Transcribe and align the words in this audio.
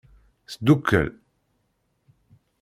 Sdukkel. 0.51 1.07